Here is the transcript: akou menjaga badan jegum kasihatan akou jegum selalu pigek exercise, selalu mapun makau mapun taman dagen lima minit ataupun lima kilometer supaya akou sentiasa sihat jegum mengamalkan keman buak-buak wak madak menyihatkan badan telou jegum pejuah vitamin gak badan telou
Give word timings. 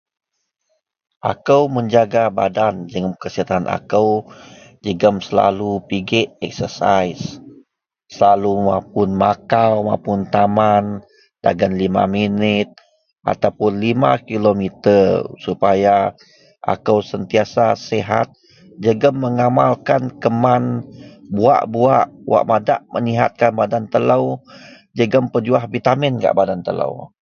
akou 1.31 1.63
menjaga 1.75 2.23
badan 2.39 2.75
jegum 2.91 3.13
kasihatan 3.21 3.65
akou 3.77 4.09
jegum 4.85 5.15
selalu 5.27 5.71
pigek 5.87 6.27
exercise, 6.47 7.23
selalu 8.15 8.51
mapun 8.69 9.09
makau 9.23 9.73
mapun 9.89 10.19
taman 10.33 10.85
dagen 11.43 11.73
lima 11.81 12.03
minit 12.15 12.67
ataupun 13.31 13.71
lima 13.85 14.11
kilometer 14.27 15.05
supaya 15.45 15.95
akou 16.73 16.99
sentiasa 17.11 17.65
sihat 17.87 18.27
jegum 18.83 19.15
mengamalkan 19.23 20.03
keman 20.21 20.63
buak-buak 21.35 22.05
wak 22.29 22.43
madak 22.51 22.79
menyihatkan 22.93 23.51
badan 23.59 23.85
telou 23.93 24.25
jegum 24.97 25.25
pejuah 25.33 25.63
vitamin 25.73 26.13
gak 26.23 26.33
badan 26.39 26.61
telou 26.67 26.95